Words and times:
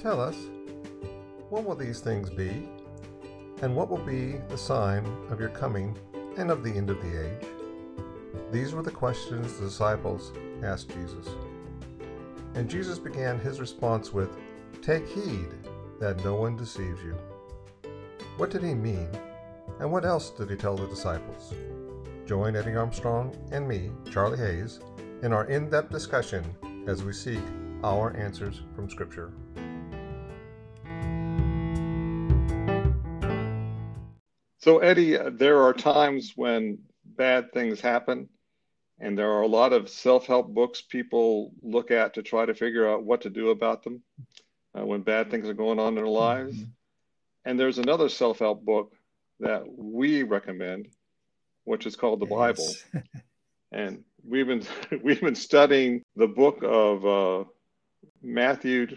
Tell 0.00 0.18
us, 0.18 0.36
when 1.50 1.66
will 1.66 1.74
these 1.74 2.00
things 2.00 2.30
be? 2.30 2.66
And 3.60 3.76
what 3.76 3.90
will 3.90 3.98
be 3.98 4.38
the 4.48 4.56
sign 4.56 5.04
of 5.28 5.38
your 5.38 5.50
coming 5.50 5.94
and 6.38 6.50
of 6.50 6.64
the 6.64 6.72
end 6.72 6.88
of 6.88 7.02
the 7.02 7.26
age? 7.26 7.46
These 8.50 8.72
were 8.72 8.82
the 8.82 8.90
questions 8.90 9.58
the 9.58 9.66
disciples 9.66 10.32
asked 10.62 10.88
Jesus. 10.88 11.28
And 12.54 12.70
Jesus 12.70 12.98
began 12.98 13.38
his 13.38 13.60
response 13.60 14.10
with, 14.10 14.30
Take 14.80 15.06
heed 15.06 15.48
that 16.00 16.24
no 16.24 16.34
one 16.34 16.56
deceives 16.56 17.02
you. 17.02 17.14
What 18.38 18.48
did 18.48 18.62
he 18.62 18.72
mean? 18.72 19.08
And 19.80 19.92
what 19.92 20.06
else 20.06 20.30
did 20.30 20.48
he 20.48 20.56
tell 20.56 20.76
the 20.76 20.86
disciples? 20.86 21.52
Join 22.24 22.56
Eddie 22.56 22.74
Armstrong 22.74 23.36
and 23.52 23.68
me, 23.68 23.90
Charlie 24.10 24.38
Hayes, 24.38 24.80
in 25.22 25.34
our 25.34 25.44
in 25.44 25.68
depth 25.68 25.90
discussion 25.90 26.42
as 26.86 27.04
we 27.04 27.12
seek 27.12 27.42
our 27.84 28.16
answers 28.16 28.62
from 28.74 28.88
Scripture. 28.88 29.30
So, 34.60 34.80
Eddie, 34.80 35.16
there 35.16 35.62
are 35.62 35.72
times 35.72 36.34
when 36.36 36.80
bad 37.04 37.50
things 37.52 37.80
happen, 37.80 38.28
and 38.98 39.16
there 39.16 39.32
are 39.32 39.40
a 39.40 39.46
lot 39.46 39.72
of 39.72 39.88
self 39.88 40.26
help 40.26 40.48
books 40.48 40.82
people 40.82 41.52
look 41.62 41.90
at 41.90 42.14
to 42.14 42.22
try 42.22 42.44
to 42.44 42.54
figure 42.54 42.88
out 42.88 43.02
what 43.02 43.22
to 43.22 43.30
do 43.30 43.50
about 43.50 43.82
them 43.82 44.02
uh, 44.78 44.84
when 44.84 45.00
bad 45.00 45.30
things 45.30 45.48
are 45.48 45.54
going 45.54 45.78
on 45.78 45.88
in 45.88 45.94
their 45.94 46.06
lives. 46.06 46.54
Mm-hmm. 46.54 46.70
And 47.46 47.58
there's 47.58 47.78
another 47.78 48.10
self 48.10 48.40
help 48.40 48.62
book 48.62 48.92
that 49.40 49.64
we 49.66 50.24
recommend, 50.24 50.88
which 51.64 51.86
is 51.86 51.96
called 51.96 52.20
the 52.20 52.26
yes. 52.26 52.84
Bible. 52.92 53.06
and 53.72 54.04
we've 54.22 54.46
been 54.46 54.64
we've 55.02 55.22
been 55.22 55.34
studying 55.34 56.02
the 56.16 56.28
book 56.28 56.62
of 56.62 57.06
uh, 57.06 57.44
Matthew 58.22 58.88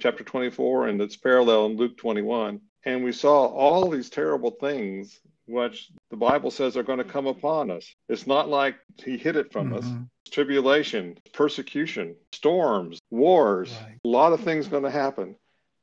chapter 0.00 0.24
24 0.24 0.88
and 0.88 1.00
its 1.00 1.16
parallel 1.16 1.66
in 1.66 1.76
Luke 1.76 1.96
21 1.96 2.60
and 2.84 3.04
we 3.04 3.12
saw 3.12 3.46
all 3.46 3.88
these 3.88 4.10
terrible 4.10 4.50
things 4.50 5.20
which 5.46 5.90
the 6.10 6.16
Bible 6.16 6.50
says 6.50 6.76
are 6.76 6.82
going 6.82 6.98
to 6.98 7.04
come 7.04 7.26
upon 7.26 7.70
us. 7.70 7.94
It's 8.08 8.26
not 8.26 8.48
like 8.48 8.76
he 9.02 9.18
hid 9.18 9.36
it 9.36 9.52
from 9.52 9.70
mm-hmm. 9.70 9.78
us. 9.78 9.86
Tribulation, 10.30 11.18
persecution, 11.32 12.16
storms, 12.32 12.98
wars, 13.10 13.70
right. 13.82 13.98
a 14.04 14.08
lot 14.08 14.32
of 14.32 14.40
things 14.40 14.68
going 14.68 14.84
to 14.84 14.90
happen. 14.90 15.36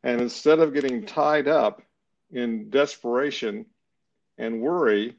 And 0.03 0.19
instead 0.19 0.59
of 0.59 0.73
getting 0.73 1.05
tied 1.05 1.47
up 1.47 1.81
in 2.31 2.69
desperation 2.69 3.67
and 4.37 4.61
worry, 4.61 5.15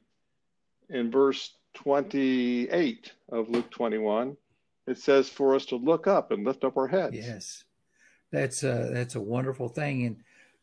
in 0.88 1.10
verse 1.10 1.52
28 1.74 3.12
of 3.30 3.48
Luke 3.48 3.70
21, 3.70 4.36
it 4.86 4.98
says 4.98 5.28
for 5.28 5.54
us 5.54 5.66
to 5.66 5.76
look 5.76 6.06
up 6.06 6.32
and 6.32 6.44
lift 6.44 6.64
up 6.64 6.76
our 6.76 6.88
heads. 6.88 7.14
Yes, 7.14 7.64
that's 8.32 8.64
a, 8.64 8.90
that's 8.92 9.14
a 9.14 9.20
wonderful 9.20 9.68
thing. 9.68 10.04
And 10.04 10.16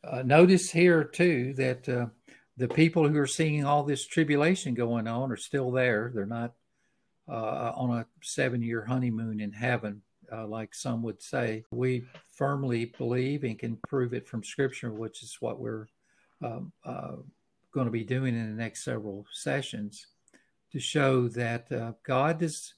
uh, 0.04 0.22
notice 0.24 0.70
here 0.70 1.04
too 1.04 1.54
that 1.56 1.88
uh, 1.90 2.08
the 2.58 2.68
people 2.68 3.08
who 3.08 3.18
are 3.18 3.28
seeing 3.28 3.66
all 3.66 3.84
this 3.84 4.06
tribulation 4.06 4.74
going 4.74 5.08
on 5.08 5.32
are 5.32 5.38
still 5.38 5.72
there. 5.72 6.12
They're 6.14 6.26
not 6.26 6.54
uh, 7.28 7.72
on 7.76 8.00
a 8.00 8.06
seven 8.22 8.62
year 8.62 8.86
honeymoon 8.86 9.40
in 9.40 9.52
heaven, 9.52 10.02
uh, 10.32 10.48
like 10.48 10.74
some 10.74 11.02
would 11.04 11.22
say. 11.22 11.64
We 11.72 12.06
firmly 12.34 12.94
believe 12.98 13.44
and 13.44 13.58
can 13.58 13.78
prove 13.88 14.14
it 14.14 14.28
from 14.28 14.44
Scripture, 14.44 14.92
which 14.92 15.24
is 15.24 15.38
what 15.40 15.60
we're 15.60 15.88
um, 16.42 16.72
uh, 16.84 17.16
going 17.74 17.86
to 17.86 17.92
be 17.92 18.04
doing 18.04 18.36
in 18.36 18.50
the 18.50 18.62
next 18.62 18.84
several 18.84 19.26
sessions 19.32 20.08
to 20.72 20.80
show 20.80 21.28
that 21.30 21.72
uh, 21.72 21.94
God 22.04 22.40
does 22.40 22.74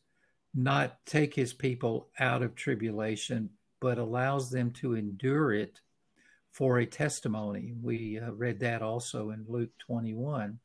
not 0.54 1.06
take 1.06 1.34
his 1.34 1.54
people 1.54 2.10
out 2.20 2.42
of 2.42 2.56
tribulation, 2.56 3.50
but 3.80 3.98
allows 3.98 4.50
them 4.50 4.72
to 4.72 4.96
endure 4.96 5.54
it 5.54 5.80
for 6.52 6.80
a 6.80 6.86
testimony. 6.86 7.74
We 7.82 8.20
uh, 8.20 8.32
read 8.32 8.60
that 8.60 8.82
also 8.82 9.32
in 9.32 9.46
Luke 9.48 9.72
21, 9.80 10.60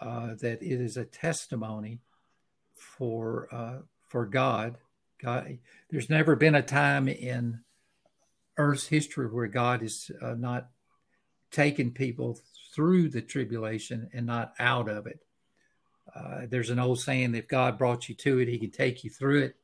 uh, 0.00 0.34
that 0.40 0.62
it 0.62 0.80
is 0.80 0.96
a 0.96 1.04
testimony 1.04 2.00
for 2.74 3.48
uh, 3.52 3.78
for 4.08 4.26
God. 4.26 4.76
God, 5.22 5.58
there's 5.90 6.10
never 6.10 6.36
been 6.36 6.54
a 6.54 6.62
time 6.62 7.08
in 7.08 7.60
Earth's 8.58 8.86
history 8.86 9.26
where 9.26 9.46
God 9.46 9.80
has 9.80 10.10
uh, 10.20 10.34
not 10.34 10.68
taken 11.50 11.90
people 11.90 12.38
through 12.74 13.08
the 13.08 13.22
tribulation 13.22 14.10
and 14.12 14.26
not 14.26 14.52
out 14.58 14.88
of 14.88 15.06
it. 15.06 15.20
Uh, 16.14 16.42
there's 16.48 16.70
an 16.70 16.78
old 16.78 17.00
saying 17.00 17.32
that 17.32 17.38
if 17.38 17.48
God 17.48 17.78
brought 17.78 18.08
you 18.08 18.14
to 18.16 18.40
it, 18.40 18.48
He 18.48 18.58
can 18.58 18.70
take 18.70 19.04
you 19.04 19.10
through 19.10 19.42
it, 19.42 19.56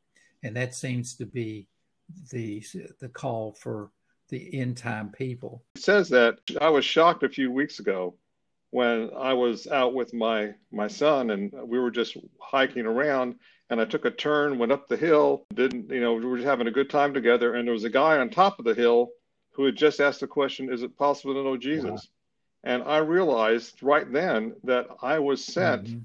and 0.42 0.56
that 0.56 0.74
seems 0.74 1.16
to 1.16 1.26
be 1.26 1.66
the 2.30 2.64
the 3.00 3.08
call 3.08 3.52
for 3.52 3.90
the 4.32 4.58
end 4.58 4.78
time 4.78 5.10
people. 5.10 5.62
It 5.76 5.82
says 5.82 6.08
that 6.08 6.38
I 6.60 6.70
was 6.70 6.84
shocked 6.84 7.22
a 7.22 7.28
few 7.28 7.52
weeks 7.52 7.78
ago 7.78 8.14
when 8.70 9.10
I 9.14 9.34
was 9.34 9.66
out 9.66 9.92
with 9.94 10.14
my 10.14 10.54
my 10.72 10.88
son 10.88 11.30
and 11.30 11.52
we 11.52 11.78
were 11.78 11.90
just 11.90 12.16
hiking 12.40 12.86
around 12.86 13.36
and 13.68 13.80
I 13.80 13.84
took 13.84 14.06
a 14.06 14.10
turn, 14.10 14.58
went 14.58 14.72
up 14.72 14.88
the 14.88 14.96
hill, 14.96 15.44
didn't 15.54 15.90
you 15.90 16.00
know, 16.00 16.14
we 16.14 16.24
were 16.24 16.38
just 16.38 16.48
having 16.48 16.66
a 16.66 16.72
good 16.72 16.88
time 16.88 17.12
together 17.12 17.54
and 17.54 17.68
there 17.68 17.74
was 17.74 17.84
a 17.84 17.90
guy 17.90 18.16
on 18.18 18.30
top 18.30 18.58
of 18.58 18.64
the 18.64 18.74
hill 18.74 19.10
who 19.52 19.66
had 19.66 19.76
just 19.76 20.00
asked 20.00 20.20
the 20.20 20.26
question, 20.26 20.72
is 20.72 20.82
it 20.82 20.96
possible 20.96 21.34
to 21.34 21.44
know 21.44 21.58
Jesus? 21.58 21.84
Wow. 21.84 21.98
And 22.64 22.82
I 22.84 22.98
realized 22.98 23.82
right 23.82 24.10
then 24.10 24.54
that 24.64 24.86
I 25.02 25.18
was 25.18 25.44
sent 25.44 25.88
mm-hmm. 25.88 25.98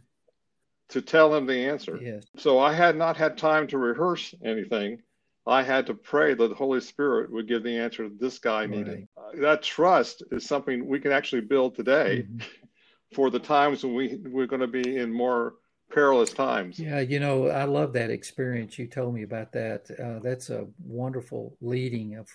to 0.89 1.01
tell 1.01 1.33
him 1.33 1.45
the 1.45 1.65
answer. 1.67 1.97
Yes. 2.01 2.25
So 2.37 2.59
I 2.59 2.73
had 2.73 2.97
not 2.97 3.15
had 3.15 3.37
time 3.37 3.67
to 3.67 3.77
rehearse 3.77 4.35
anything. 4.43 5.01
I 5.47 5.63
had 5.63 5.87
to 5.87 5.93
pray 5.93 6.33
that 6.33 6.47
the 6.47 6.55
Holy 6.55 6.81
Spirit 6.81 7.31
would 7.31 7.47
give 7.47 7.63
the 7.63 7.77
answer 7.77 8.09
this 8.09 8.37
guy 8.37 8.61
right. 8.61 8.69
needed. 8.69 9.07
Uh, 9.17 9.39
that 9.39 9.63
trust 9.63 10.23
is 10.31 10.45
something 10.45 10.85
we 10.85 10.99
can 10.99 11.11
actually 11.11 11.41
build 11.41 11.75
today 11.75 12.25
mm-hmm. 12.27 12.39
for 13.15 13.29
the 13.29 13.39
times 13.39 13.83
when 13.83 13.95
we 13.95 14.17
we're 14.25 14.45
going 14.45 14.61
to 14.61 14.67
be 14.67 14.97
in 14.97 15.11
more 15.11 15.55
perilous 15.89 16.33
times. 16.33 16.77
Yeah, 16.77 16.99
you 16.99 17.19
know, 17.19 17.47
I 17.47 17.63
love 17.63 17.93
that 17.93 18.09
experience. 18.09 18.77
You 18.77 18.87
told 18.87 19.13
me 19.13 19.23
about 19.23 19.53
that. 19.53 19.89
Uh, 19.91 20.19
that's 20.21 20.49
a 20.49 20.67
wonderful 20.83 21.55
leading 21.61 22.15
of 22.15 22.27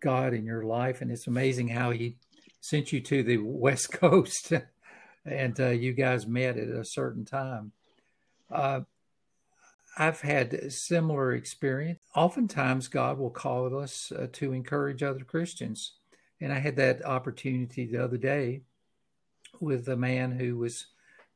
God 0.00 0.34
in 0.34 0.44
your 0.44 0.64
life, 0.64 1.00
and 1.02 1.10
it's 1.10 1.28
amazing 1.28 1.68
how 1.68 1.92
He 1.92 2.16
sent 2.60 2.92
you 2.92 3.00
to 3.00 3.22
the 3.22 3.36
West 3.42 3.92
Coast, 3.92 4.52
and 5.24 5.60
uh, 5.60 5.68
you 5.68 5.92
guys 5.92 6.26
met 6.26 6.56
at 6.56 6.68
a 6.68 6.84
certain 6.84 7.24
time. 7.24 7.72
Uh, 8.50 8.80
I've 9.96 10.20
had 10.20 10.72
similar 10.72 11.32
experience. 11.32 12.00
Oftentimes, 12.14 12.88
God 12.88 13.18
will 13.18 13.30
call 13.30 13.78
us 13.78 14.12
uh, 14.12 14.28
to 14.34 14.52
encourage 14.52 15.02
other 15.02 15.24
Christians. 15.24 15.92
And 16.40 16.52
I 16.52 16.58
had 16.58 16.76
that 16.76 17.04
opportunity 17.04 17.86
the 17.86 18.02
other 18.02 18.16
day 18.16 18.62
with 19.60 19.88
a 19.88 19.96
man 19.96 20.32
who 20.32 20.56
was 20.56 20.86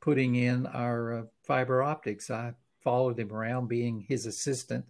putting 0.00 0.36
in 0.36 0.66
our 0.66 1.12
uh, 1.12 1.22
fiber 1.42 1.82
optics. 1.82 2.30
I 2.30 2.54
followed 2.82 3.18
him 3.18 3.32
around 3.32 3.68
being 3.68 4.04
his 4.08 4.26
assistant 4.26 4.84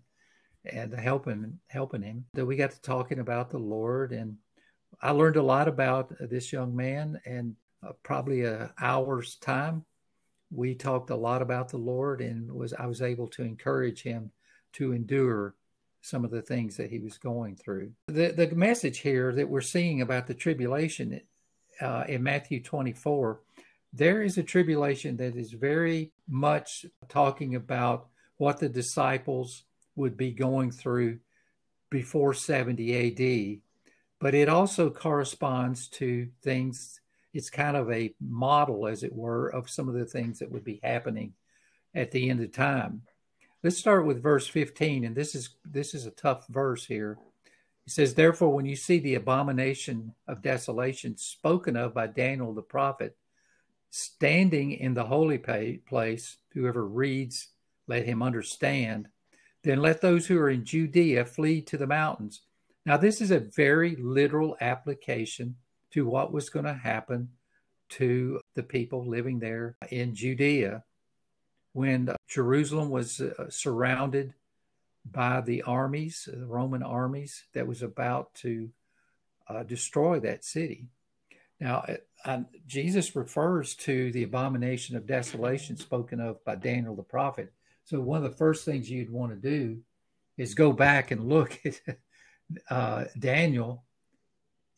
and 0.65 0.93
helping 0.95 1.59
helping 1.69 2.03
him. 2.03 2.27
That 2.35 2.47
we 2.47 2.57
got 2.57 2.73
to 2.73 2.81
talking 2.81 3.19
about 3.19 3.51
the 3.51 3.59
Lord 3.59 4.13
and 4.13 4.37
I 5.03 5.11
learned 5.11 5.37
a 5.37 5.43
lot 5.43 5.69
about 5.69 6.13
this 6.19 6.53
young 6.53 6.75
man 6.75 7.21
and 7.27 7.57
uh, 7.87 7.93
probably 8.03 8.45
an 8.45 8.71
hour's 8.81 9.37
time 9.37 9.85
we 10.55 10.75
talked 10.75 11.11
a 11.11 11.17
lot 11.17 11.43
about 11.43 11.69
the 11.69 11.79
Lord 11.79 12.21
and 12.21 12.51
was 12.53 12.73
I 12.73 12.87
was 12.87 13.03
able 13.03 13.27
to 13.29 13.43
encourage 13.43 14.03
him 14.03 14.31
to 14.75 14.93
endure 14.93 15.55
some 16.01 16.25
of 16.25 16.31
the 16.31 16.43
things 16.43 16.77
that 16.77 16.91
he 16.91 16.99
was 16.99 17.19
going 17.19 17.57
through. 17.57 17.93
The 18.07 18.33
the 18.33 18.55
message 18.55 18.99
here 18.99 19.33
that 19.33 19.49
we're 19.49 19.61
seeing 19.61 20.01
about 20.01 20.27
the 20.27 20.35
tribulation 20.35 21.21
uh, 21.81 22.05
in 22.07 22.23
Matthew 22.23 22.63
24, 22.63 23.41
there 23.93 24.23
is 24.23 24.39
a 24.39 24.43
tribulation 24.43 25.17
that 25.17 25.37
is 25.37 25.53
very 25.53 26.13
much 26.29 26.87
talking 27.09 27.57
about 27.57 28.07
what 28.37 28.59
the 28.59 28.69
disciples 28.69 29.65
would 29.97 30.17
be 30.17 30.31
going 30.31 30.71
through 30.71 31.19
before 31.91 32.35
70 32.35 32.83
AD, 33.55 33.61
but 34.21 34.35
it 34.35 34.49
also 34.49 34.91
corresponds 34.91 35.89
to 35.89 36.29
things 36.43 37.01
it's 37.35 37.51
kind 37.51 37.77
of 37.77 37.91
a 37.91 38.15
model, 38.21 38.87
as 38.87 39.03
it 39.03 39.15
were, 39.15 39.49
of 39.49 39.69
some 39.69 39.89
of 39.89 39.95
the 39.95 40.07
things 40.07 40.39
that 40.39 40.51
would 40.51 40.65
be 40.65 40.81
happening 40.83 41.35
at 41.95 42.13
the 42.13 42.31
end 42.31 42.41
of 42.41 42.53
time. 42.53 43.03
Let's 43.63 43.77
start 43.77 44.07
with 44.07 44.23
verse 44.23 44.47
15, 44.47 45.05
and 45.05 45.17
this 45.17 45.35
is 45.35 45.51
this 45.65 45.95
is 45.95 46.07
a 46.07 46.13
tough 46.13 46.47
verse 46.49 46.87
here. 46.87 47.19
It 47.87 47.93
says, 47.93 48.15
Therefore, 48.15 48.55
when 48.55 48.67
you 48.67 48.77
see 48.77 48.99
the 48.99 49.17
abomination 49.17 50.15
of 50.29 50.43
desolation 50.43 51.17
spoken 51.17 51.77
of 51.77 51.93
by 51.93 52.07
Daniel 52.07 52.55
the 52.55 52.63
prophet, 52.63 53.17
standing 53.91 54.73
in 54.73 54.95
the 54.95 55.05
holy 55.05 55.39
place, 55.39 56.37
whoever 56.53 56.87
reads, 56.87 57.49
let 57.87 58.07
him 58.07 58.23
understand. 58.23 59.09
Then 59.63 59.81
let 59.81 60.01
those 60.01 60.27
who 60.27 60.39
are 60.39 60.51
in 60.51 60.65
Judea 60.65 61.25
flee 61.25 61.63
to 61.63 61.77
the 61.77 61.87
mountains. 61.87 62.43
Now, 62.87 62.97
this 62.97 63.21
is 63.21 63.31
a 63.31 63.41
very 63.41 63.97
literal 63.97 64.57
application 64.61 65.57
to 65.95 66.05
what 66.05 66.33
was 66.33 66.51
going 66.51 66.65
to 66.65 66.75
happen 66.75 67.29
to 67.89 68.41
the 68.55 68.63
people 68.63 69.07
living 69.07 69.39
there 69.39 69.77
in 69.91 70.15
Judea 70.15 70.83
when 71.73 72.11
Jerusalem 72.29 72.91
was 72.91 73.21
uh, 73.21 73.49
surrounded 73.49 74.35
by 75.09 75.41
the 75.41 75.63
armies, 75.63 76.29
the 76.33 76.47
Roman 76.47 76.83
armies 76.83 77.45
that 77.53 77.67
was 77.67 77.83
about 77.83 78.35
to 78.37 78.71
uh, 79.49 79.63
destroy 79.63 80.19
that 80.21 80.45
city. 80.45 80.89
Now, 81.61 81.85
uh, 82.25 82.41
Jesus 82.67 83.15
refers 83.15 83.77
to 83.77 84.11
the 84.11 84.25
abomination 84.25 84.97
of 84.97 85.07
desolation 85.07 85.77
spoken 85.77 86.19
of 86.21 86.45
by 86.45 86.57
Daniel 86.57 86.97
the 86.97 87.03
prophet. 87.03 87.53
So, 87.85 88.01
one 88.01 88.25
of 88.25 88.29
the 88.29 88.37
first 88.37 88.65
things 88.65 88.91
you'd 88.91 89.11
want 89.11 89.31
to 89.31 89.37
do 89.37 89.79
is 90.37 90.55
go 90.55 90.73
back 90.73 91.13
and 91.13 91.29
look 91.29 91.61
at 91.65 91.81
uh, 92.71 93.05
Daniel 93.17 93.84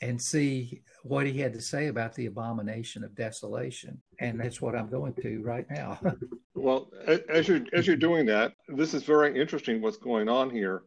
and 0.00 0.20
see 0.20 0.82
what 1.02 1.26
he 1.26 1.38
had 1.38 1.52
to 1.52 1.60
say 1.60 1.86
about 1.86 2.14
the 2.14 2.26
abomination 2.26 3.04
of 3.04 3.14
desolation. 3.14 4.00
And 4.20 4.40
that's 4.40 4.60
what 4.60 4.74
I'm 4.74 4.90
going 4.90 5.14
to 5.22 5.42
right 5.42 5.66
now. 5.70 5.98
well, 6.54 6.90
as 7.28 7.48
you're 7.48 7.62
as 7.72 7.86
you're 7.86 7.96
doing 7.96 8.26
that, 8.26 8.54
this 8.68 8.94
is 8.94 9.04
very 9.04 9.38
interesting. 9.40 9.80
What's 9.80 9.96
going 9.96 10.28
on 10.28 10.50
here? 10.50 10.82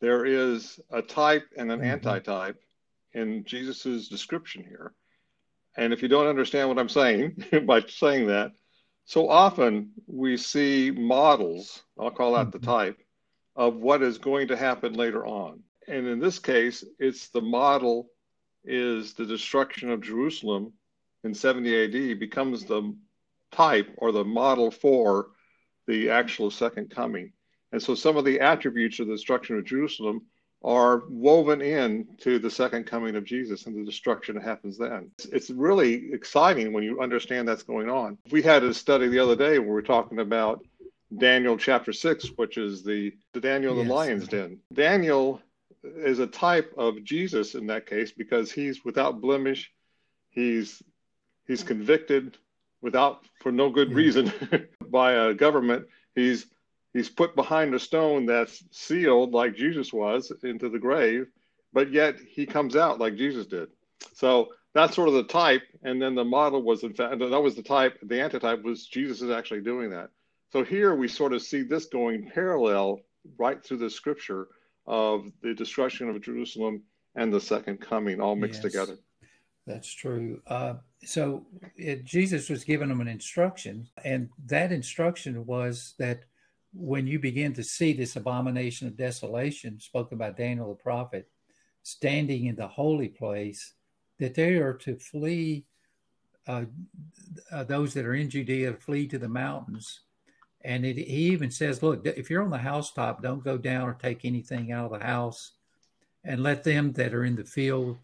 There 0.00 0.24
is 0.24 0.80
a 0.90 1.02
type 1.02 1.46
and 1.56 1.70
an 1.70 1.80
mm-hmm. 1.80 1.90
antitype 1.90 2.56
in 3.12 3.44
Jesus's 3.44 4.08
description 4.08 4.64
here. 4.64 4.94
And 5.76 5.92
if 5.92 6.02
you 6.02 6.08
don't 6.08 6.26
understand 6.26 6.68
what 6.68 6.78
I'm 6.78 6.88
saying 6.88 7.44
by 7.66 7.82
saying 7.86 8.26
that, 8.28 8.52
so 9.04 9.28
often 9.28 9.90
we 10.06 10.36
see 10.36 10.90
models, 10.90 11.82
I'll 11.98 12.10
call 12.10 12.34
that 12.34 12.48
mm-hmm. 12.48 12.58
the 12.58 12.66
type, 12.66 12.98
of 13.56 13.76
what 13.76 14.02
is 14.02 14.18
going 14.18 14.48
to 14.48 14.56
happen 14.56 14.94
later 14.94 15.26
on. 15.26 15.60
And 15.86 16.06
in 16.06 16.18
this 16.18 16.38
case, 16.38 16.84
it's 16.98 17.28
the 17.28 17.40
model 17.40 18.08
is 18.64 19.14
the 19.14 19.26
destruction 19.26 19.90
of 19.90 20.00
Jerusalem 20.00 20.72
in 21.24 21.34
70 21.34 21.84
AD 21.84 22.18
becomes 22.18 22.64
the 22.64 22.94
type 23.52 23.92
or 23.96 24.12
the 24.12 24.24
model 24.24 24.70
for 24.70 25.28
the 25.86 26.10
actual 26.10 26.50
second 26.50 26.90
coming. 26.90 27.32
And 27.72 27.82
so 27.82 27.94
some 27.94 28.16
of 28.16 28.24
the 28.24 28.40
attributes 28.40 29.00
of 29.00 29.06
the 29.06 29.14
destruction 29.14 29.56
of 29.56 29.64
Jerusalem 29.64 30.22
are 30.62 31.04
woven 31.08 31.62
in 31.62 32.06
to 32.18 32.38
the 32.38 32.50
second 32.50 32.84
coming 32.84 33.16
of 33.16 33.24
Jesus 33.24 33.66
and 33.66 33.74
the 33.74 33.84
destruction 33.84 34.34
that 34.34 34.44
happens 34.44 34.76
then. 34.76 35.10
It's, 35.18 35.26
it's, 35.26 35.50
really 35.50 36.12
exciting 36.12 36.72
when 36.72 36.84
you 36.84 37.00
understand 37.00 37.48
that's 37.48 37.62
going 37.62 37.88
on. 37.88 38.18
We 38.30 38.42
had 38.42 38.62
a 38.62 38.74
study 38.74 39.08
the 39.08 39.18
other 39.18 39.36
day 39.36 39.58
where 39.58 39.68
we 39.68 39.74
were 39.74 39.82
talking 39.82 40.18
about 40.18 40.62
Daniel 41.16 41.56
chapter 41.56 41.92
6, 41.92 42.32
which 42.36 42.58
is 42.58 42.82
the, 42.82 43.12
the 43.32 43.40
Daniel 43.40 43.74
yes. 43.76 43.86
the 43.86 43.92
lion's 43.92 44.28
den. 44.28 44.58
Daniel 44.72 45.40
is 45.82 46.18
a 46.18 46.26
type 46.26 46.72
of 46.76 47.04
Jesus 47.04 47.54
in 47.54 47.66
that 47.68 47.86
case 47.86 48.12
because 48.12 48.52
he's 48.52 48.84
without 48.84 49.20
blemish. 49.20 49.72
He's 50.28 50.82
he's 51.46 51.62
convicted 51.62 52.36
without 52.82 53.24
for 53.42 53.52
no 53.52 53.70
good 53.70 53.92
reason 53.92 54.32
by 54.90 55.12
a 55.12 55.34
government. 55.34 55.86
He's 56.14 56.46
he's 56.92 57.08
put 57.08 57.34
behind 57.34 57.74
a 57.74 57.78
stone 57.78 58.26
that's 58.26 58.62
sealed 58.70 59.32
like 59.32 59.54
Jesus 59.54 59.92
was 59.92 60.32
into 60.42 60.68
the 60.68 60.78
grave, 60.78 61.26
but 61.72 61.90
yet 61.90 62.16
he 62.28 62.46
comes 62.46 62.76
out 62.76 62.98
like 62.98 63.16
Jesus 63.16 63.46
did. 63.46 63.68
So 64.14 64.48
that's 64.72 64.94
sort 64.94 65.08
of 65.08 65.14
the 65.14 65.24
type, 65.24 65.62
and 65.82 66.00
then 66.00 66.14
the 66.14 66.24
model 66.24 66.62
was 66.62 66.84
in 66.84 66.94
fact 66.94 67.18
that 67.18 67.42
was 67.42 67.56
the 67.56 67.62
type. 67.62 67.98
The 68.02 68.20
antitype 68.20 68.62
was 68.62 68.86
Jesus 68.86 69.22
is 69.22 69.30
actually 69.30 69.62
doing 69.62 69.90
that. 69.90 70.10
So 70.52 70.64
here 70.64 70.94
we 70.94 71.08
sort 71.08 71.32
of 71.32 71.42
see 71.42 71.62
this 71.62 71.86
going 71.86 72.28
parallel 72.32 73.00
right 73.38 73.62
through 73.62 73.78
the 73.78 73.90
scripture 73.90 74.48
of 74.90 75.30
the 75.40 75.54
destruction 75.54 76.10
of 76.10 76.20
Jerusalem 76.20 76.82
and 77.14 77.32
the 77.32 77.40
second 77.40 77.80
coming 77.80 78.20
all 78.20 78.34
mixed 78.34 78.64
yes, 78.64 78.72
together. 78.72 78.98
That's 79.64 79.92
true. 79.92 80.42
Uh, 80.48 80.74
so 81.04 81.46
it, 81.76 82.04
Jesus 82.04 82.50
was 82.50 82.64
giving 82.64 82.88
them 82.88 83.00
an 83.00 83.06
instruction, 83.06 83.88
and 84.04 84.28
that 84.46 84.72
instruction 84.72 85.46
was 85.46 85.94
that 86.00 86.24
when 86.74 87.06
you 87.06 87.20
begin 87.20 87.52
to 87.54 87.62
see 87.62 87.92
this 87.92 88.16
abomination 88.16 88.88
of 88.88 88.96
desolation 88.96 89.78
spoken 89.78 90.18
by 90.18 90.30
Daniel 90.30 90.68
the 90.68 90.74
prophet 90.74 91.28
standing 91.84 92.46
in 92.46 92.56
the 92.56 92.68
holy 92.68 93.08
place, 93.08 93.74
that 94.18 94.34
they 94.34 94.54
are 94.54 94.74
to 94.74 94.96
flee, 94.96 95.66
uh, 96.48 96.64
uh, 97.52 97.62
those 97.62 97.94
that 97.94 98.04
are 98.04 98.14
in 98.14 98.28
Judea, 98.28 98.74
flee 98.74 99.06
to 99.06 99.18
the 99.18 99.28
mountains 99.28 100.00
and 100.62 100.84
it, 100.84 100.96
he 100.96 101.30
even 101.30 101.50
says, 101.50 101.82
look, 101.82 102.06
if 102.06 102.28
you're 102.28 102.42
on 102.42 102.50
the 102.50 102.58
housetop, 102.58 103.22
don't 103.22 103.44
go 103.44 103.56
down 103.56 103.88
or 103.88 103.94
take 103.94 104.24
anything 104.24 104.72
out 104.72 104.92
of 104.92 104.98
the 104.98 105.04
house 105.04 105.52
and 106.24 106.42
let 106.42 106.64
them 106.64 106.92
that 106.92 107.14
are 107.14 107.24
in 107.24 107.36
the 107.36 107.44
field 107.44 107.98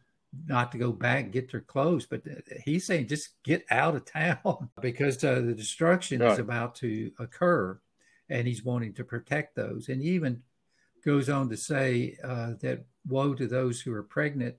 not 0.47 0.73
to 0.73 0.79
go 0.79 0.93
back 0.93 1.31
get 1.31 1.51
their 1.51 1.61
clothes. 1.61 2.07
But 2.07 2.23
he's 2.65 2.87
saying 2.87 3.09
just 3.09 3.43
get 3.43 3.65
out 3.71 3.95
of 3.95 4.05
town 4.11 4.71
because 4.81 5.23
uh, 5.23 5.41
the 5.41 5.55
destruction 5.55 6.21
right. 6.21 6.33
is 6.33 6.39
about 6.39 6.75
to 6.77 7.11
occur 7.19 7.79
and 8.29 8.47
he's 8.47 8.65
wanting 8.65 8.95
to 8.95 9.05
protect 9.05 9.55
those. 9.55 9.89
And 9.89 10.01
he 10.01 10.11
even 10.11 10.43
goes 11.05 11.29
on 11.29 11.49
to 11.51 11.57
say 11.57 12.19
uh, 12.25 12.55
that 12.61 12.85
woe 13.07 13.35
to 13.35 13.47
those 13.47 13.81
who 13.81 13.93
are 13.93 14.03
pregnant 14.03 14.57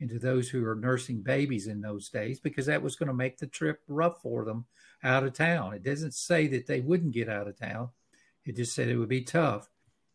and 0.00 0.08
to 0.10 0.18
those 0.18 0.48
who 0.48 0.64
are 0.66 0.74
nursing 0.74 1.20
babies 1.20 1.66
in 1.66 1.80
those 1.80 2.08
days 2.08 2.40
because 2.40 2.66
that 2.66 2.82
was 2.82 2.96
going 2.96 3.08
to 3.08 3.14
make 3.14 3.38
the 3.38 3.46
trip 3.46 3.80
rough 3.86 4.20
for 4.22 4.44
them 4.44 4.64
out 5.04 5.24
of 5.24 5.34
town. 5.34 5.74
It 5.74 5.82
doesn't 5.82 6.14
say 6.14 6.46
that 6.48 6.66
they 6.66 6.80
wouldn't 6.80 7.12
get 7.12 7.28
out 7.28 7.48
of 7.48 7.58
town. 7.58 7.90
It 8.44 8.56
just 8.56 8.74
said 8.74 8.88
it 8.88 8.96
would 8.96 9.08
be 9.08 9.22
tough. 9.22 9.68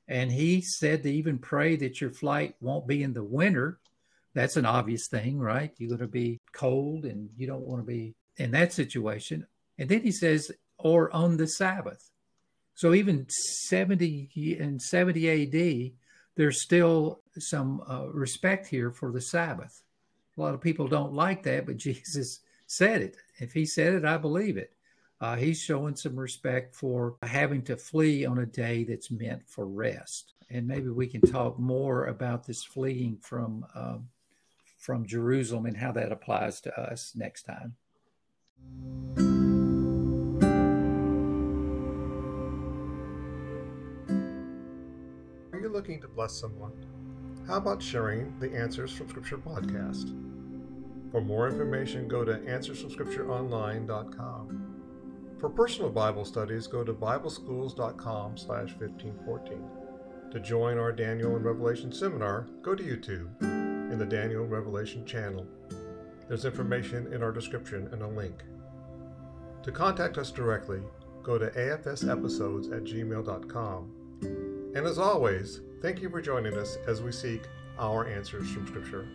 And 0.08 0.32
he 0.32 0.62
said 0.62 1.04
to 1.04 1.12
even 1.12 1.38
pray 1.38 1.76
that 1.78 2.02
your 2.02 2.12
flight 2.12 2.56
won't 2.60 2.88
be 2.88 3.04
in 3.04 3.14
the 3.14 3.24
winter. 3.24 3.80
That's 4.34 4.58
an 4.58 4.66
obvious 4.66 5.08
thing, 5.08 5.40
right? 5.40 5.72
You're 5.78 5.90
going 5.90 6.00
to 6.02 6.08
be 6.08 6.42
cold 6.52 7.06
and 7.06 7.30
you 7.38 7.48
don't 7.48 7.66
want 7.66 7.82
to 7.82 7.86
be 7.86 8.16
in 8.38 8.52
that 8.52 8.74
situation. 8.74 9.48
And 9.78 9.90
then 9.90 10.02
he 10.02 10.12
says, 10.12 10.52
or 10.78 11.14
on 11.16 11.38
the 11.38 11.48
Sabbath. 11.48 12.12
So 12.76 12.94
even 12.94 13.26
70 13.30 14.58
and 14.60 14.82
70 14.82 15.30
AD, 15.30 15.92
there's 16.36 16.62
still 16.62 17.22
some 17.38 17.82
uh, 17.90 18.08
respect 18.08 18.68
here 18.68 18.92
for 18.92 19.12
the 19.12 19.22
Sabbath. 19.22 19.84
A 20.38 20.42
lot 20.42 20.54
of 20.54 20.62
people 20.62 20.88
don't 20.88 21.14
like 21.14 21.44
that, 21.44 21.66
but 21.66 21.78
Jesus 21.88 22.42
said 22.68 23.02
it. 23.02 23.18
If 23.38 23.54
he 23.54 23.66
said 23.66 23.94
it, 23.94 24.06
I 24.06 24.18
believe 24.18 24.58
it 24.58 24.76
uh, 25.22 25.36
he's 25.36 25.62
showing 25.62 25.96
some 25.96 26.16
respect 26.16 26.76
for 26.76 27.16
having 27.24 27.62
to 27.64 27.78
flee 27.78 28.26
on 28.26 28.40
a 28.40 28.46
day 28.46 28.84
that's 28.84 29.12
meant 29.12 29.48
for 29.48 29.66
rest. 29.66 30.34
And 30.50 30.68
maybe 30.68 30.90
we 30.90 31.08
can 31.08 31.22
talk 31.22 31.58
more 31.58 32.06
about 32.06 32.46
this 32.46 32.64
fleeing 32.64 33.18
from 33.22 33.66
um, 33.74 34.10
from 34.78 35.06
Jerusalem 35.08 35.66
and 35.66 35.78
how 35.78 35.92
that 35.94 36.12
applies 36.12 36.62
to 36.62 36.80
us 36.80 37.14
next 37.16 37.44
time. 37.44 39.35
Looking 45.76 46.00
to 46.00 46.08
bless 46.08 46.34
someone? 46.34 46.72
How 47.46 47.58
about 47.58 47.84
sharing 47.84 48.34
the 48.40 48.50
Answers 48.56 48.94
from 48.94 49.10
Scripture 49.10 49.38
podcast? 49.38 50.16
For 51.12 51.20
more 51.20 51.50
information, 51.50 52.08
go 52.08 52.24
to 52.24 52.38
answersfromscriptureonline.com. 52.38 55.36
For 55.38 55.50
personal 55.50 55.90
Bible 55.90 56.24
studies, 56.24 56.66
go 56.66 56.86
to 56.86 56.94
bibleschools.com 56.94 58.38
slash 58.38 58.74
1514. 58.78 59.62
To 60.32 60.40
join 60.40 60.78
our 60.78 60.94
Daniel 60.94 61.36
and 61.36 61.44
Revelation 61.44 61.92
seminar, 61.92 62.48
go 62.62 62.74
to 62.74 62.82
YouTube 62.82 63.28
in 63.42 64.00
the 64.00 64.06
Daniel 64.06 64.44
and 64.44 64.52
Revelation 64.52 65.06
channel. 65.06 65.46
There's 66.30 66.46
information 66.46 67.12
in 67.14 67.22
our 67.22 67.34
description 67.34 67.90
and 67.92 68.02
a 68.02 68.08
link. 68.08 68.44
To 69.64 69.74
contact 69.74 70.18
us 70.18 70.32
directly, 70.32 70.80
go 71.22 71.38
to 71.38 71.50
afsepisodes 71.50 72.72
at 72.72 72.86
gmail.com. 72.86 74.55
And 74.76 74.86
as 74.86 75.00
always, 75.00 75.62
thank 75.82 76.02
you 76.02 76.10
for 76.10 76.22
joining 76.22 76.58
us 76.58 76.78
as 76.86 77.02
we 77.02 77.14
seek 77.14 77.44
our 77.80 78.10
answers 78.10 78.52
from 78.52 78.68
Scripture. 78.68 79.08